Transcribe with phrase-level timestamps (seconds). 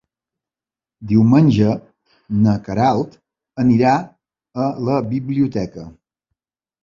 [1.09, 1.73] Diumenge
[2.45, 3.13] na Queralt
[3.63, 3.93] anirà
[4.69, 5.85] a la biblioteca.